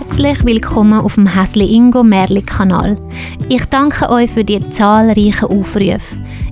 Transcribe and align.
Herzlich 0.00 0.44
willkommen 0.44 1.00
auf 1.00 1.16
dem 1.16 1.26
Häsli 1.26 1.74
Ingo 1.74 2.04
Merli 2.04 2.40
Kanal. 2.42 2.96
Ich 3.48 3.64
danke 3.64 4.08
euch 4.08 4.30
für 4.30 4.44
die 4.44 4.60
zahlreichen 4.70 5.46
Aufrufe. 5.46 6.00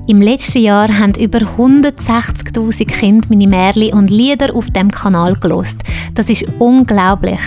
Im 0.08 0.20
letzten 0.20 0.62
Jahr 0.62 0.88
haben 0.88 1.14
über 1.14 1.38
160.000 1.38 2.86
Kinder 2.86 3.28
meine 3.30 3.46
Märchen 3.46 3.92
und 3.92 4.10
Lieder 4.10 4.52
auf 4.52 4.68
dem 4.72 4.90
Kanal 4.90 5.36
gelost. 5.36 5.78
Das 6.14 6.28
ist 6.28 6.44
unglaublich. 6.58 7.38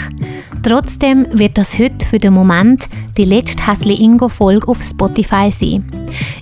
Trotzdem 0.64 1.28
wird 1.34 1.58
das 1.58 1.78
heute 1.78 2.06
für 2.06 2.18
den 2.18 2.32
Moment 2.32 2.86
die 3.18 3.26
letzte 3.26 3.70
Häsli 3.70 3.96
Ingo 3.96 4.30
Folge 4.30 4.70
auf 4.70 4.82
Spotify 4.82 5.52
sein. 5.52 5.86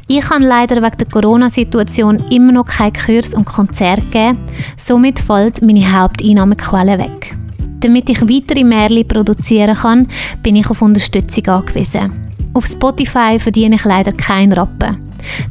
Ich 0.07 0.21
kann 0.21 0.43
leider 0.43 0.83
wegen 0.83 0.97
der 0.99 1.07
Corona-Situation 1.07 2.21
immer 2.29 2.51
noch 2.51 2.65
keinen 2.67 2.93
Kurs 2.93 3.33
und 3.33 3.45
Konzert 3.45 4.11
geben, 4.11 4.37
somit 4.77 5.17
fällt 5.17 5.63
meine 5.63 5.99
Haupteinnahmequelle 5.99 6.99
weg. 6.99 7.35
Damit 7.79 8.09
ich 8.09 8.21
weitere 8.21 8.63
Märchen 8.63 9.07
produzieren 9.07 9.75
kann, 9.75 10.07
bin 10.41 10.55
ich 10.55 10.69
auf 10.69 10.81
Unterstützung 10.81 11.47
angewiesen. 11.47 12.11
Auf 12.53 12.65
Spotify 12.65 13.37
verdiene 13.39 13.75
ich 13.75 13.85
leider 13.85 14.11
keinen 14.11 14.53
Rappen. 14.53 14.97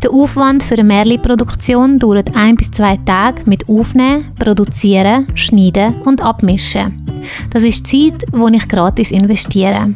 Der 0.03 0.11
Aufwand 0.11 0.63
für 0.63 0.75
eine 0.75 0.85
Märli-Produktion 0.85 1.99
dauert 1.99 2.35
ein 2.35 2.57
bis 2.57 2.71
zwei 2.71 2.97
Tage 3.05 3.43
mit 3.47 3.69
Aufnehmen, 3.69 4.33
Produzieren, 4.39 5.27
Schneiden 5.37 5.95
und 6.05 6.21
Abmischen. 6.23 7.07
Das 7.51 7.63
ist 7.63 7.87
Zeit, 7.87 8.25
die 8.33 8.57
ich 8.57 8.69
gratis 8.69 9.11
investiere. 9.11 9.95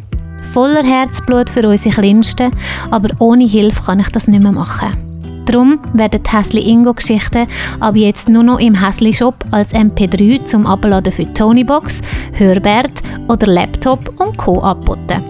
Voller 0.53 0.85
Herzblut 0.85 1.49
für 1.49 1.67
unsere 1.69 1.95
Kleinsten, 1.95 2.53
aber 2.91 3.09
ohne 3.19 3.47
Hilfe 3.47 3.83
kann 3.83 4.01
ich 4.01 4.09
das 4.09 4.29
nicht 4.29 4.43
mehr 4.43 4.53
machen. 4.53 5.10
Darum 5.47 5.81
werden 5.95 6.23
die 6.23 6.31
Häsli 6.31 6.61
Ingo 6.61 6.95
Geschichten 6.95 7.47
ab 7.81 7.97
jetzt 7.97 8.29
nur 8.29 8.43
noch 8.43 8.61
im 8.61 8.75
Häsli 8.75 9.13
Shop 9.13 9.35
als 9.51 9.75
MP3 9.75 10.45
zum 10.45 10.67
Abladen 10.67 11.13
für 11.13 11.33
Tonybox, 11.35 12.01
Hörbert 12.33 12.93
oder 13.29 13.47
Laptop 13.47 14.21
und 14.21 14.37
Co. 14.37 14.61
angeboten. 14.61 15.23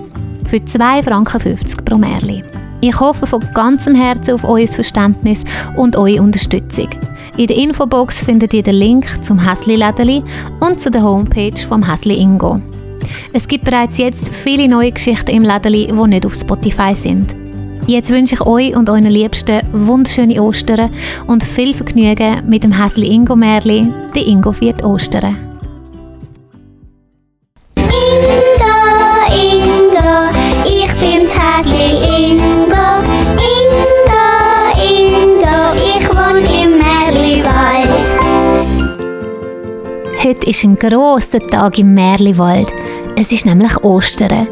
Für 0.46 0.56
2,50 0.56 1.02
Franken 1.04 1.84
pro 1.84 1.96
Märli. 1.96 2.42
Ich 2.82 2.98
hoffe 2.98 3.26
von 3.26 3.44
ganzem 3.54 3.94
Herzen 3.94 4.34
auf 4.34 4.44
euer 4.44 4.66
Verständnis 4.66 5.44
und 5.76 5.96
eure 5.96 6.22
Unterstützung. 6.22 6.88
In 7.36 7.46
der 7.46 7.56
Infobox 7.56 8.22
findet 8.22 8.52
ihr 8.52 8.62
den 8.62 8.74
Link 8.74 9.06
zum 9.24 9.38
Häsli 9.38 9.76
Lädeli 9.76 10.22
und 10.60 10.80
zu 10.80 10.90
der 10.90 11.02
Homepage 11.02 11.56
vom 11.68 11.88
Häsli 11.88 12.14
Ingo. 12.14 12.60
Es 13.32 13.46
gibt 13.46 13.64
bereits 13.64 13.98
jetzt 13.98 14.28
viele 14.28 14.68
neue 14.68 14.92
Geschichten 14.92 15.30
im 15.30 15.42
Lädeli, 15.42 15.86
die 15.86 16.08
nicht 16.08 16.26
auf 16.26 16.34
Spotify 16.34 16.94
sind. 16.94 17.39
Jetzt 17.90 18.10
wünsche 18.10 18.36
ich 18.36 18.40
euch 18.42 18.76
und 18.76 18.88
euren 18.88 19.10
Liebsten 19.10 19.62
wunderschöne 19.72 20.40
Ostern 20.40 20.92
und 21.26 21.42
viel 21.42 21.74
Vergnügen 21.74 22.40
mit 22.48 22.62
dem 22.62 22.80
Häsli 22.80 23.08
Ingo 23.08 23.34
Märli, 23.34 23.84
der 24.14 24.24
Ingo 24.24 24.52
viert 24.52 24.84
Ostern. 24.84 25.36
Heute 40.22 40.48
ist 40.48 40.62
ein 40.62 40.76
grosser 40.76 41.40
Tag 41.40 41.76
im 41.80 41.94
Märliwald. 41.94 42.68
Es 43.16 43.32
ist 43.32 43.46
nämlich 43.46 43.76
Ostern. 43.82 44.46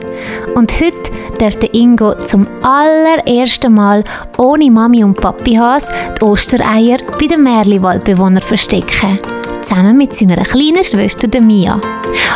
Und 0.56 0.72
heute 0.80 1.07
darf 1.38 1.56
der 1.56 1.72
Ingo 1.74 2.14
zum 2.24 2.46
allerersten 2.62 3.72
Mal 3.72 4.04
ohne 4.36 4.70
Mami 4.70 5.04
und 5.04 5.20
Papi 5.20 5.54
Has 5.54 5.86
die 6.18 6.24
Ostereier 6.24 6.98
bei 7.18 7.26
den 7.26 7.42
Märliwaldbewohnern 7.42 8.42
verstecken. 8.42 9.18
Zusammen 9.62 9.96
mit 9.96 10.14
seiner 10.14 10.42
kleinen 10.42 10.84
Schwester 10.84 11.28
der 11.28 11.40
Mia. 11.40 11.80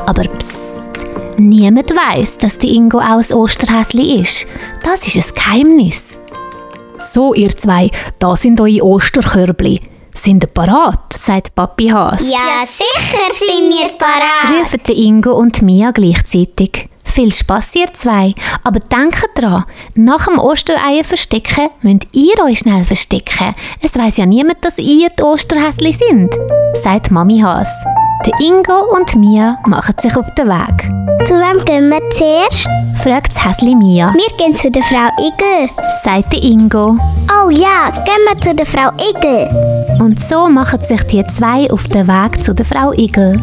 Aber 0.06 0.23
psst, 0.25 0.89
niemand 1.39 1.91
weiß, 1.91 2.39
dass 2.39 2.58
der 2.58 2.70
Ingo 2.70 2.98
auch 2.98 3.20
ein 3.20 3.33
Osterhäsli 3.33 4.20
ist. 4.20 4.47
Das 4.84 5.06
ist 5.06 5.17
ein 5.17 5.34
Geheimnis. 5.34 6.19
So, 6.98 7.34
ihr 7.34 7.50
zwei, 7.56 7.91
da 8.18 8.36
sind 8.36 8.61
eure 8.61 8.85
Osterkörbli. 8.85 9.80
Sind 10.14 10.45
ihr 10.45 10.48
parat? 10.48 11.12
sagt 11.12 11.55
Papi 11.55 11.89
Haas. 11.89 12.30
Ja, 12.30 12.64
sicher 12.67 13.35
sind 13.35 13.70
wir 13.70 13.89
parat. 13.98 14.62
Rufen 14.62 14.95
Ingo 14.95 15.33
und 15.33 15.62
Mia 15.62 15.91
gleichzeitig. 15.91 16.89
Viel 17.12 17.30
Spass, 17.30 17.74
ihr 17.74 17.92
zwei. 17.92 18.34
Aber 18.64 18.80
denkt 18.80 19.28
dran, 19.34 19.64
nach 19.95 20.24
dem 20.27 20.39
Ostereier 20.39 21.05
verstecken 21.05 21.68
müsst 21.83 22.08
ihr 22.12 22.42
euch 22.42 22.61
schnell 22.61 22.84
verstecken. 22.84 23.55
Es 23.83 23.98
weiß 23.98 24.17
ja 24.17 24.24
niemand, 24.24 24.64
dass 24.64 24.78
ihr 24.78 25.11
die 25.11 25.23
Osterhäsli 25.23 25.92
sind, 25.92 26.34
sagt 26.74 27.11
Mami 27.11 27.40
Haas. 27.40 27.68
Der 28.25 28.39
Ingo 28.39 28.95
und 28.97 29.17
Mia 29.17 29.59
machen 29.67 29.97
sich 29.99 30.17
auf 30.17 30.33
den 30.35 30.47
Weg. 30.47 31.27
Zu 31.27 31.35
wem 31.35 31.65
gehen 31.65 31.91
wir 31.91 32.09
zuerst? 32.11 32.69
fragt 33.03 33.33
Häsli 33.45 33.75
Mia. 33.75 34.15
Wir 34.15 34.37
gehen 34.37 34.57
zu 34.57 34.71
der 34.71 34.85
Frau 34.85 35.09
Igel, 35.19 35.69
sagt 36.05 36.33
der 36.33 36.41
Ingo. 36.41 36.97
Oh 37.29 37.51
ja, 37.51 37.91
gehen 38.05 38.25
wir 38.29 38.41
zu 38.41 38.55
der 38.55 38.65
Frau 38.65 38.91
Igel. 39.11 39.49
Und 39.99 40.21
so 40.21 40.47
machen 40.47 40.81
sich 40.83 41.03
die 41.09 41.27
zwei 41.27 41.69
auf 41.73 41.89
den 41.89 42.07
Weg 42.07 42.45
zu 42.45 42.55
der 42.55 42.65
Frau 42.65 42.93
Igel. 42.93 43.41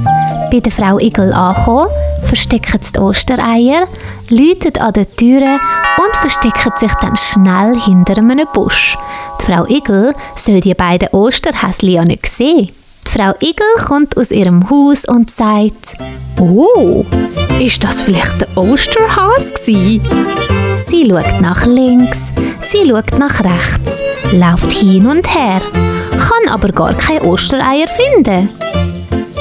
Bei 0.50 0.62
der 0.62 0.72
Frau 0.72 0.98
Igel 0.98 1.34
ankommen, 1.34 1.90
verstecken 2.24 2.80
sie 2.82 2.94
die 2.94 3.00
Ostereier, 3.00 3.86
läuten 4.30 4.78
an 4.80 4.94
den 4.94 5.14
Türen 5.18 5.60
und 5.98 6.16
verstecken 6.16 6.72
sich 6.80 6.94
dann 7.02 7.18
schnell 7.18 7.78
hinter 7.82 8.18
einem 8.18 8.48
Busch. 8.54 8.98
Die 9.42 9.46
Frau 9.46 9.66
Igel 9.66 10.16
soll 10.38 10.62
die 10.62 10.74
beiden 10.74 11.10
Osterhäsli 11.10 11.96
ja 11.96 12.06
nicht 12.06 12.28
sehen. 12.28 12.70
Frau 13.12 13.34
Igel 13.42 13.66
kommt 13.88 14.16
aus 14.18 14.30
ihrem 14.30 14.70
Haus 14.70 15.04
und 15.06 15.32
sagt, 15.32 15.96
Oh, 16.40 17.04
ist 17.60 17.84
das 17.84 18.02
vielleicht 18.02 18.40
der 18.42 18.56
Osterhas 18.56 19.54
gsi? 19.66 20.00
Sie 20.88 21.10
schaut 21.10 21.42
nach 21.42 21.66
links, 21.66 22.20
sie 22.72 22.88
schaut 22.88 23.18
nach 23.18 23.44
rechts, 23.44 23.92
läuft 24.32 24.72
hin 24.72 25.08
und 25.08 25.28
her, 25.36 25.60
kann 26.12 26.54
aber 26.54 26.70
gar 26.70 26.94
keine 26.94 27.24
Ostereier 27.24 27.88
finden. 27.88 28.50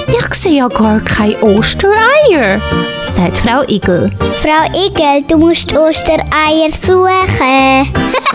Ich 0.08 0.34
sehe 0.34 0.58
ja 0.58 0.68
gar 0.68 1.00
keine 1.00 1.40
Ostereier, 1.42 2.60
sagt 3.14 3.36
Frau 3.38 3.62
Igel. 3.68 4.10
Frau 4.40 4.86
Igel, 4.86 5.24
du 5.28 5.36
musst 5.36 5.76
Ostereier 5.76 6.70
suchen, 6.70 7.92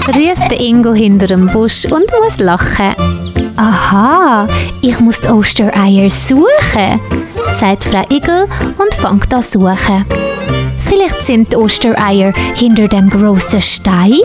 ruft 0.16 0.52
Ingo 0.54 0.94
hinter 0.94 1.28
dem 1.28 1.48
Busch 1.48 1.86
und 1.86 2.06
muss 2.22 2.38
lachen. 2.38 3.23
Aha, 3.56 4.48
ich 4.82 5.00
muss 5.00 5.22
die 5.22 5.28
Ostereier 5.28 6.10
suchen, 6.10 7.00
sagt 7.60 7.84
Frau 7.84 8.02
Igel 8.10 8.48
und 8.78 8.94
fängt 8.96 9.32
an 9.32 9.44
suchen. 9.44 10.06
Vielleicht 10.84 11.24
sind 11.26 11.52
die 11.52 11.58
Ostereier 11.58 12.34
hinter 12.56 12.88
dem 12.88 13.10
grossen 13.10 13.62
Stein, 13.62 14.22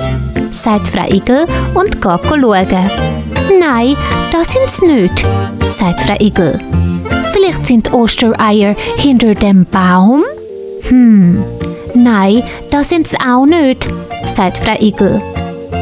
sagt 0.50 0.89
Frau 0.89 1.06
Igel 1.06 1.44
und 1.75 2.00
geht 2.00 2.03
schauen. 2.03 2.91
Nein, 3.61 3.97
das 4.33 4.49
sind 4.49 4.71
sie 4.71 4.87
nicht, 4.87 5.27
sagt 5.69 6.00
Frau 6.00 6.16
Igel. 6.19 6.59
Vielleicht 7.33 7.66
sind 7.66 7.87
die 7.87 7.93
Ostereier 7.93 8.75
hinter 8.97 9.34
dem 9.34 9.66
Baum? 9.66 10.25
Hm, 10.89 11.45
nein, 11.95 12.43
das 12.71 12.89
sind 12.89 13.06
sie 13.06 13.19
auch 13.21 13.45
nicht, 13.45 13.87
sagt 14.34 14.56
Frau 14.59 14.81
Igel. 14.81 15.21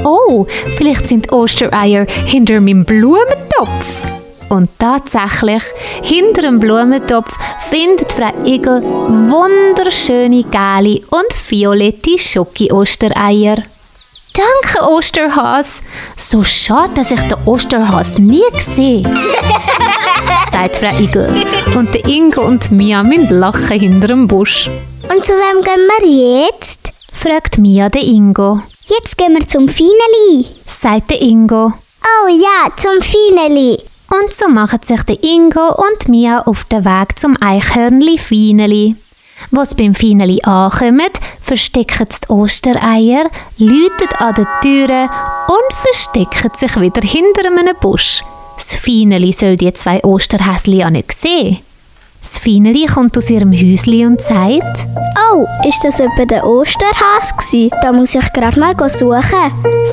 Oh, 0.08 0.46
vielleicht 0.76 1.08
sind 1.08 1.32
Ostereier 1.32 2.06
hinter 2.26 2.60
meinem 2.60 2.84
Blumentopf. 2.84 4.06
Und 4.48 4.70
tatsächlich, 4.78 5.64
hinter 6.00 6.42
dem 6.42 6.60
Blumentopf 6.60 7.36
findet 7.68 8.12
Frau 8.12 8.30
Igel 8.44 8.82
wunderschöne 8.84 10.44
gelbe 10.44 11.04
und 11.10 11.50
violette 11.50 12.16
Schoki-Ostereier. 12.16 13.56
Danke, 14.36 14.88
Osterhas. 14.88 15.82
So 16.16 16.44
schade, 16.44 16.94
dass 16.94 17.10
ich 17.10 17.22
den 17.22 17.38
Osterhas 17.44 18.16
nie 18.16 18.44
sehe, 18.60 19.02
sagt 20.52 20.76
Frau 20.76 20.96
Igel. 21.00 21.28
Und 21.74 21.92
der 21.92 22.06
Ingo 22.06 22.42
und 22.42 22.70
Mia 22.70 23.02
müssen 23.02 23.40
lachen 23.40 23.80
hinter 23.80 24.06
dem 24.06 24.28
Busch. 24.28 24.70
Und 25.10 25.26
zu 25.26 25.32
wem 25.32 25.64
gehen 25.64 25.88
wir 25.98 26.46
jetzt? 26.46 26.92
fragt 27.12 27.58
Mia 27.58 27.88
den 27.88 28.02
Ingo. 28.02 28.60
Jetzt 28.88 29.18
gehen 29.18 29.34
wir 29.34 29.48
zum 29.48 29.68
Fineli, 29.68 30.46
sagt 30.68 31.10
der 31.10 31.20
Ingo. 31.20 31.72
Oh 31.72 32.28
ja, 32.28 32.70
zum 32.76 33.02
Fineli. 33.02 33.82
Und 34.10 34.32
so 34.32 34.48
machen 34.48 34.78
sich 34.80 35.02
der 35.02 35.20
Ingo 35.24 35.74
und 35.74 36.08
Mia 36.08 36.42
auf 36.42 36.62
den 36.64 36.84
Weg 36.84 37.18
zum 37.18 37.36
Eichhörnli 37.40 38.16
Fineli. 38.16 38.94
Wo 39.50 39.64
sie 39.64 39.74
beim 39.74 39.92
Fineli 39.92 40.40
ankommen, 40.44 41.10
verstecken 41.42 42.06
sie 42.08 42.20
die 42.28 42.32
Ostereier, 42.32 43.28
läuten 43.58 44.16
an 44.18 44.34
den 44.34 44.46
Türen 44.62 45.10
und 45.48 45.72
verstecken 45.74 46.52
sich 46.56 46.80
wieder 46.80 47.02
hinter 47.02 47.46
einem 47.46 47.74
Busch. 47.80 48.22
Das 48.54 48.72
Fineli 48.72 49.32
soll 49.32 49.56
die 49.56 49.72
zwei 49.72 50.00
Osterhäsli 50.04 50.76
ja 50.76 50.90
nicht 50.90 51.10
sehen. 51.10 51.58
Das 52.26 52.38
Fineli 52.38 52.86
kommt 52.86 53.16
aus 53.16 53.30
ihrem 53.30 53.52
Häusli 53.52 54.04
und 54.04 54.20
sagt: 54.20 54.84
Oh, 55.32 55.46
ist 55.64 55.84
das 55.84 56.00
etwa 56.00 56.24
der 56.24 56.44
Osterhas 56.44 57.32
gsi? 57.36 57.70
Da 57.82 57.92
muss 57.92 58.16
ich 58.16 58.32
gerade 58.32 58.58
mal 58.58 58.74
suchen. 58.88 59.22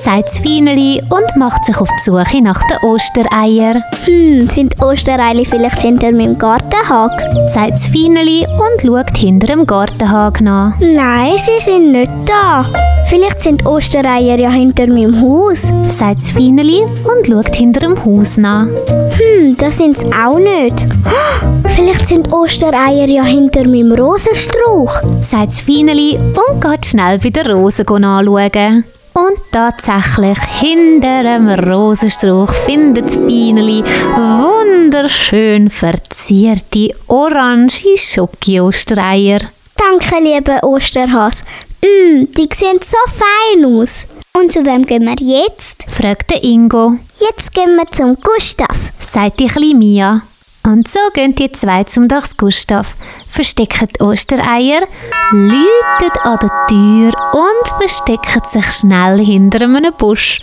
Sagt 0.01 0.25
das 0.25 0.39
Feineli 0.39 0.99
und 1.09 1.37
macht 1.37 1.63
sich 1.63 1.77
auf 1.77 1.87
die 1.87 2.09
Suche 2.09 2.41
nach 2.41 2.59
den 2.67 2.89
Ostereiern. 2.89 3.83
Hm, 4.05 4.49
sind 4.49 4.81
Ostereier 4.81 5.45
vielleicht 5.45 5.83
hinter 5.83 6.11
meinem 6.11 6.35
Gartenhag? 6.39 7.11
Sagt 7.53 7.73
das 7.73 7.85
Feineli 7.85 8.47
und 8.47 8.81
schaut 8.81 9.15
hinter 9.15 9.47
dem 9.47 9.67
Gartenhag 9.67 10.41
nach. 10.41 10.73
Nein, 10.79 11.33
sie 11.37 11.63
sind 11.63 11.91
nicht 11.91 12.11
da. 12.25 12.65
Vielleicht 13.07 13.41
sind 13.41 13.65
Ostereier 13.65 14.39
ja 14.39 14.49
hinter 14.49 14.87
meinem 14.87 15.21
Haus. 15.21 15.71
Sagt 15.89 16.21
das 16.21 16.31
Feineli 16.31 16.81
und 16.81 17.27
schaut 17.27 17.55
hinter 17.55 17.81
dem 17.81 18.03
Haus 18.03 18.37
nach. 18.37 18.65
Hm, 18.65 19.55
das 19.57 19.77
sind 19.77 19.97
sie 19.97 20.07
auch 20.07 20.39
nicht. 20.39 20.87
Vielleicht 21.75 22.07
sind 22.07 22.22
Ostereier 22.31 23.07
ja 23.07 23.23
hinter 23.23 23.67
meinem 23.67 23.91
Rosenstrauch. 23.91 25.01
Sagt 25.21 25.51
das 25.51 25.59
Feineli 25.59 26.17
und 26.17 26.61
geht 26.61 26.85
schnell 26.85 27.19
bei 27.19 27.29
der 27.29 27.49
Rose 27.51 27.83
anschauen. 27.87 28.83
Und 29.13 29.37
tatsächlich, 29.51 30.39
hinter 30.59 31.21
dem 31.21 31.47
Rosenstrauch 31.47 32.51
findet 32.65 33.05
das 33.05 33.17
Bieneli 33.17 33.83
wunderschön 34.15 35.69
verzierte 35.69 36.95
orange 37.07 37.95
Schoki-Ostereier. 37.95 39.39
Danke, 39.77 40.15
lieber 40.19 40.63
Osterhas. 40.63 41.43
Mm, 41.83 42.25
die 42.35 42.49
sehen 42.55 42.79
so 42.81 42.97
fein 43.05 43.65
aus. 43.65 44.07
Und 44.35 44.51
zu 44.51 44.65
wem 44.65 44.83
gehen 44.85 45.05
wir 45.05 45.15
jetzt? 45.19 45.83
fragt 45.91 46.31
der 46.31 46.43
Ingo. 46.43 46.93
Jetzt 47.19 47.53
gehen 47.53 47.75
wir 47.75 47.91
zum 47.91 48.15
Gustav, 48.15 48.91
sagt 48.99 49.39
die 49.39 49.47
kleine 49.47 49.75
Mia. 49.75 50.21
Und 50.65 50.87
so 50.87 50.99
gehen 51.13 51.35
die 51.35 51.51
zwei 51.51 51.83
zum 51.83 52.07
Dachs 52.07 52.37
Gustav, 52.37 52.95
verstecken 53.29 53.89
die 53.95 54.01
Ostereier, 54.01 54.87
läuten 55.31 56.21
an 56.23 56.39
der 56.41 56.67
Tür 56.69 57.13
und 57.33 57.77
verstecken 57.77 58.41
sich 58.49 58.71
schnell 58.71 59.19
hinter 59.19 59.65
einem 59.65 59.93
Busch. 59.97 60.39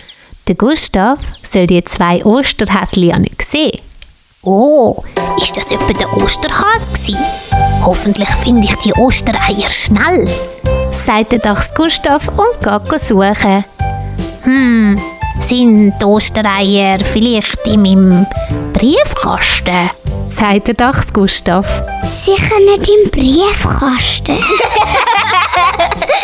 Der 0.46 0.56
Gustav 0.56 1.18
soll 1.42 1.66
die 1.66 1.82
zwei 1.84 2.22
Osterhäschen 2.24 3.02
ja 3.02 3.18
nicht 3.18 3.40
sehen. 3.42 3.80
Oh, 4.42 5.02
ist 5.40 5.56
das 5.56 5.70
etwa 5.70 5.92
der 5.92 6.12
Osterhas 6.22 6.92
gsi? 6.92 7.16
Hoffentlich 7.82 8.30
finde 8.42 8.66
ich 8.66 8.74
die 8.76 8.92
Ostereier 8.94 9.70
schnell, 9.70 10.28
sagt 10.92 11.32
der 11.32 11.38
Dachs 11.38 11.74
Gustav 11.74 12.28
und 12.28 12.62
geht 12.62 13.00
suchen. 13.00 13.64
Hm, 14.42 15.00
sind 15.40 15.94
die 15.98 16.04
Ostereier 16.04 16.98
vielleicht 17.00 17.66
in 17.66 17.82
meinem 17.82 18.26
Briefkasten? 18.74 19.90
Sagt 20.40 20.68
der 20.68 20.74
Dachs 20.74 21.12
Gustav. 21.12 21.66
Sicher 22.02 22.58
nicht 22.60 22.88
im 22.88 23.10
Briefkasten. 23.10 24.38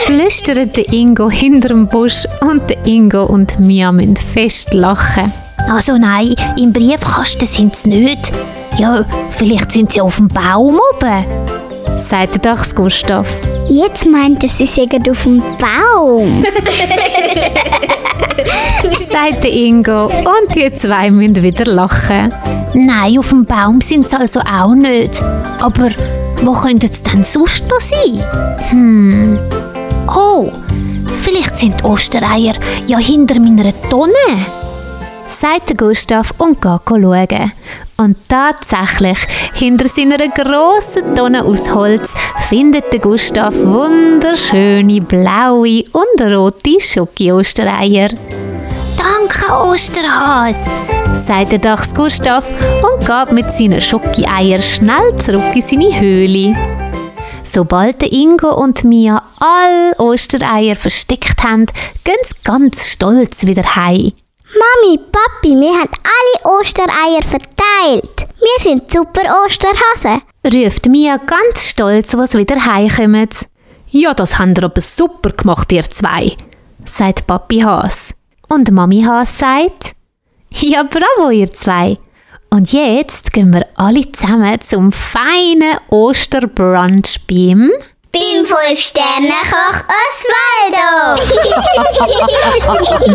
Flüstert 0.07 0.75
der 0.75 0.91
Ingo 0.91 1.29
hinter 1.29 1.69
dem 1.69 1.87
Busch 1.87 2.25
und 2.41 2.63
der 2.71 2.87
Ingo 2.87 3.25
und 3.25 3.61
Mia 3.61 3.93
müssen 3.93 4.17
fest 4.17 4.73
lachen. 4.73 5.31
Also 5.71 5.99
nein, 5.99 6.35
im 6.57 6.73
Briefkasten 6.73 7.47
sind 7.47 7.77
sie 7.77 7.91
nicht. 7.91 8.33
Ja, 8.79 9.05
vielleicht 9.33 9.73
sind 9.73 9.93
sie 9.93 10.01
auf 10.01 10.17
dem 10.17 10.29
Baum 10.29 10.81
oben, 10.95 11.25
sagt 11.99 12.35
der 12.35 12.41
Dachs 12.41 12.75
Gustav. 12.75 13.27
Jetzt 13.69 14.07
meint 14.07 14.43
er, 14.43 14.49
sie 14.49 14.67
sägen 14.67 15.11
auf 15.11 15.25
dem 15.25 15.43
Baum. 15.59 16.43
sagt 19.09 19.45
der 19.45 19.53
Ingo 19.53 20.07
und 20.07 20.55
die 20.55 20.75
zwei 20.75 21.11
müssen 21.11 21.43
wieder 21.43 21.65
lachen. 21.65 22.33
Nein, 22.75 23.19
auf 23.19 23.31
dem 23.31 23.45
Baum 23.45 23.81
sind 23.81 24.09
sie 24.09 24.17
also 24.19 24.41
auch 24.41 24.75
nicht. 24.75 25.23
Aber 25.61 25.91
wo 26.43 26.53
könnte 26.53 26.87
es 26.87 27.03
denn 27.03 27.25
sonst 27.25 27.69
noch 27.69 27.81
sein? 27.81 28.23
Hm. 28.71 29.39
Oh, 30.09 30.51
vielleicht 31.23 31.59
sind 31.59 31.81
die 31.81 31.85
Ostereier 31.85 32.55
ja 32.87 32.99
hinter 32.99 33.41
meiner 33.41 33.73
Tonne. 33.89 34.47
Sagt 35.29 35.71
der 35.71 35.77
Gustav 35.77 36.35
und 36.39 36.61
geht 36.61 36.81
schauen. 36.87 37.53
Und 37.99 38.17
tatsächlich, 38.29 39.19
hinter 39.55 39.89
seiner 39.89 40.29
grossen 40.29 41.17
Tonne 41.17 41.43
aus 41.43 41.71
Holz 41.73 42.13
findet 42.49 42.93
der 42.93 43.01
Gustav 43.01 43.55
wunderschöne 43.55 45.01
blaue 45.01 45.85
und 45.93 46.21
rote 46.21 46.79
Schoki-Ostereier. 46.79 48.09
Danke, 48.99 49.51
Osterhas, 49.67 50.69
sagt 51.15 51.53
der 51.53 51.59
Dachs 51.59 51.95
Gustav 51.95 52.45
und 52.83 53.07
geht 53.07 53.33
mit 53.33 53.57
seinen 53.57 53.81
Schoki-Eiern 53.81 54.63
schnell 54.63 55.17
zurück 55.19 55.55
in 55.55 55.63
seine 55.63 55.99
Höhle. 55.99 56.55
Sobald 57.45 58.03
der 58.03 58.13
Ingo 58.13 58.55
und 58.63 58.85
Mia 58.85 59.23
alle 59.41 59.95
Ostereier 59.99 60.77
versteckt 60.77 61.43
haben, 61.43 61.65
gehen 62.05 62.17
sie 62.25 62.35
ganz 62.45 62.91
stolz 62.91 63.47
wieder 63.47 63.75
heim. 63.75 64.13
Mami, 64.55 64.99
Papi, 64.99 65.57
wir 65.61 65.73
haben 65.73 65.91
alle 66.05 66.61
Ostereier 66.61 67.23
verteilt. 67.23 68.29
Wir 68.39 68.59
sind 68.61 68.93
super 68.93 69.45
Osterhasen, 69.45 70.23
ruft 70.45 70.89
Mia 70.89 71.17
ganz 71.17 71.71
stolz, 71.71 72.17
was 72.17 72.35
wieder 72.35 72.65
heimkommen. 72.65 73.29
Ja, 73.89 74.15
das 74.15 74.39
habt 74.39 74.57
ihr 74.57 74.65
aber 74.65 74.81
super 74.81 75.31
gemacht, 75.31 75.73
ihr 75.73 75.83
zwei, 75.83 76.37
sagt 76.85 77.27
Papi 77.27 77.59
Has. 77.59 78.15
Und 78.49 78.71
Mami 78.71 79.03
Has 79.03 79.37
sagt, 79.37 79.97
ja, 80.53 80.85
bravo, 80.85 81.31
ihr 81.31 81.53
zwei. 81.53 81.99
Und 82.49 82.73
jetzt 82.73 83.33
gehen 83.33 83.53
wir 83.53 83.67
alle 83.75 84.13
zusammen 84.13 84.61
zum 84.61 84.93
feinen 84.93 85.79
Osterbrunch 85.91 87.27
beim 87.27 87.73
beim 88.17 88.47
Fünf-Sterne-Koch 88.47 89.85
Osvaldo. 90.07 91.23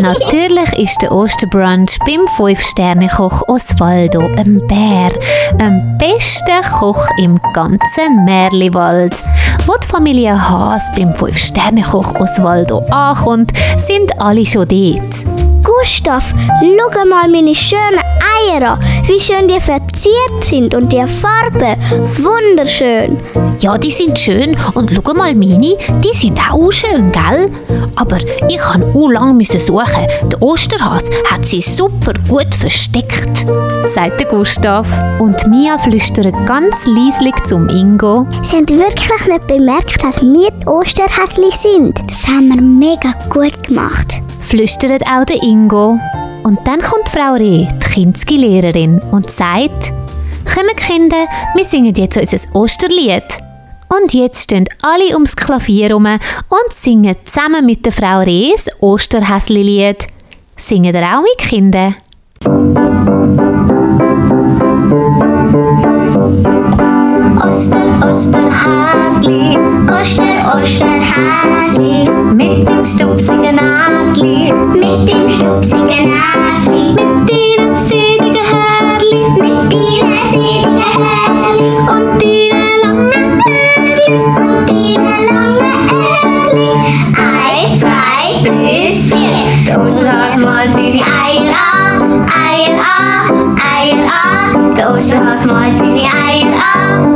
Natürlich 0.00 0.72
ist 0.74 1.02
der 1.02 1.10
Osterbrunch 1.10 1.98
beim 2.06 2.28
Fünf-Sterne-Koch 2.36 3.48
Osvaldo 3.48 4.20
ein 4.36 4.64
Bär, 4.68 5.10
ein 5.58 5.98
bester 5.98 6.62
Koch 6.78 7.04
im 7.18 7.40
ganzen 7.52 8.24
Merliwald. 8.24 9.16
Wo 9.66 9.74
die 9.82 9.88
Familie 9.88 10.48
Haas 10.48 10.84
beim 10.94 11.12
Fünf-Sterne-Koch 11.16 12.20
Osvaldo 12.20 12.78
ankommt, 12.90 13.52
sind 13.78 14.20
alle 14.20 14.46
schon 14.46 14.68
dort. 14.68 15.31
Gustav, 15.62 16.34
schau 16.60 17.04
mal 17.06 17.28
meine 17.28 17.54
schönen 17.54 17.98
Eier 17.98 18.72
an, 18.72 18.78
wie 19.06 19.20
schön 19.20 19.48
die 19.48 19.60
verziert 19.60 20.44
sind 20.44 20.74
und 20.74 20.92
die 20.92 21.04
Farbe, 21.06 21.76
wunderschön. 22.16 23.18
Ja, 23.60 23.78
die 23.78 23.90
sind 23.90 24.18
schön 24.18 24.56
und 24.74 24.90
schau 24.90 25.14
mal 25.14 25.34
meine, 25.34 25.76
die 26.02 26.14
sind 26.14 26.40
auch 26.50 26.70
schön, 26.70 27.12
gell? 27.12 27.50
Aber 27.96 28.18
ich 28.48 28.58
kann 28.58 28.82
auch 28.94 29.08
lange 29.08 29.44
suchen. 29.44 30.06
Der 30.24 30.42
Osterhas 30.42 31.10
hat 31.30 31.44
sie 31.44 31.62
super 31.62 32.14
gut 32.28 32.54
versteckt, 32.54 33.46
sagt 33.94 34.20
der 34.20 34.26
Gustav. 34.28 34.86
Und 35.20 35.46
Mia 35.48 35.78
flüstert 35.78 36.34
ganz 36.46 36.86
leislich 36.86 37.34
zum 37.46 37.68
Ingo. 37.68 38.26
Sie 38.42 38.56
haben 38.56 38.68
wirklich 38.68 39.26
nicht 39.26 39.46
bemerkt, 39.46 40.02
dass 40.02 40.20
wir 40.22 40.50
die 40.50 40.66
Osterhäsli 40.66 41.50
sind. 41.52 42.00
Das 42.08 42.26
haben 42.26 42.48
wir 42.48 42.60
mega 42.60 43.12
gut 43.28 43.62
gemacht 43.62 44.22
flüstert 44.52 45.02
auch 45.08 45.24
der 45.24 45.42
Ingo. 45.42 45.98
Und 46.42 46.58
dann 46.66 46.82
kommt 46.82 47.08
Frau 47.08 47.32
Reh, 47.32 47.66
die 47.66 47.94
Kinski-Lehrerin, 47.94 49.00
und 49.10 49.30
sagt, 49.30 49.94
Kommen 50.44 50.76
Kinder, 50.76 51.26
wir 51.54 51.64
singen 51.64 51.94
jetzt 51.94 52.18
unser 52.18 52.36
Osterlied. 52.54 53.24
Und 53.88 54.12
jetzt 54.12 54.42
stehen 54.42 54.68
alle 54.82 55.14
ums 55.14 55.34
Klavier 55.34 55.88
herum 55.88 56.04
und 56.04 56.72
singen 56.72 57.16
zusammen 57.24 57.64
mit 57.64 57.86
der 57.86 57.92
Frau 57.92 58.20
Reh 58.20 58.52
das 58.52 58.68
Osterhäsli-Lied. 58.82 60.06
Singen 60.58 60.94
ihr 60.94 61.02
auch 61.02 61.22
mit 61.22 61.38
Kindern? 61.38 61.94
Oster, 68.02 68.40
Osterhäsli, 68.40 69.56
Oster, 69.88 70.34
Osterhäsli, 70.56 72.10
mit 72.34 72.68
dem 72.68 72.84
stupsigen 72.84 73.54
Näsli, 73.54 74.52
mit 74.72 75.12
dem 75.12 75.30
stupsigen 75.30 76.10
Näsli, 76.10 76.94
mit 76.94 77.30
deinen 77.30 77.74
sedigen 77.86 78.46
Härli, 78.50 79.14
mit 79.40 79.72
deinen 79.72 80.26
sedigen 80.26 80.78
Härli 80.78 81.62
und 81.92 82.22
deinen 82.22 82.74
langen 82.82 83.40
Ärli, 83.46 84.08
und 84.16 84.68
deinen 84.68 85.26
langen 85.28 85.88
Ärli. 86.24 86.70
Eins, 87.16 87.80
zwei, 87.80 88.24
drei, 88.42 88.98
vier, 89.06 89.66
der 89.66 89.86
Osterhas 89.86 90.36
mal 90.38 90.68
seine 90.68 91.00
Eier 91.00 91.52
Eier 92.50 92.76
Eier 93.78 94.72
der 94.76 94.94
Osterhas 94.94 95.46
mal 95.46 95.76
seine 95.76 96.00
Eier 96.00 97.11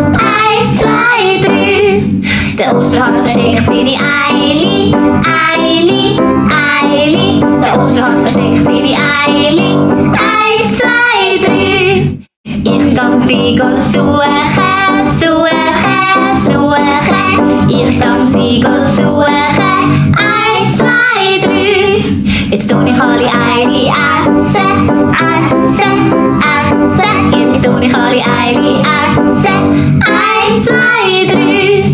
deilig. 9.26 9.76
Eins, 10.12 10.78
zwei, 10.78 11.38
drei. 11.42 12.18
Ich 12.44 12.94
kann 12.94 13.26
sie 13.26 13.56
go 13.56 13.68
suchen, 13.80 15.06
suchen, 15.14 16.36
suchen. 16.36 17.68
Ich 17.68 18.00
kann 18.00 18.26
sie 18.32 18.60
go 18.60 18.74
suchen. 18.96 20.14
Eins, 20.16 20.78
zwei, 20.78 21.38
drei. 21.42 22.04
Jetzt 22.50 22.70
tu 22.70 22.76
ich 22.84 23.00
alle 23.00 23.26
Eili 23.26 23.90
essen, 23.90 24.90
essen, 25.12 26.02
essen. 26.40 27.40
Jetzt 27.40 27.64
tu 27.64 27.78
ich 27.78 27.94
alle 27.94 28.22
Eili 28.24 28.76
essen. 28.80 30.02
Eins, 30.02 30.66
zwei, 30.66 31.26
drei. 31.28 31.92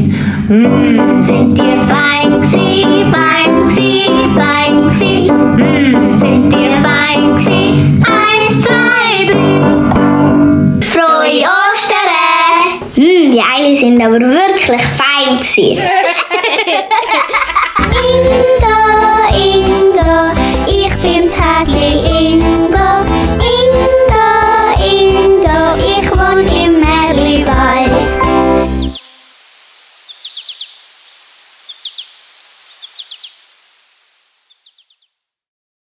Mm, 0.49 1.23
sind 1.23 1.57
die 1.57 1.77
fein 1.89 2.41
gsi, 2.43 2.85
fein 3.11 3.63
gsi, 3.69 3.91
fein 4.37 4.89
gsi. 4.89 5.33
Mm, 5.33 6.19
sind 6.19 6.53
die 6.53 6.69
fein 6.83 6.92
aber 14.07 14.21
wirklich 14.21 14.83
fein 14.83 15.39
gewesen. 15.39 15.83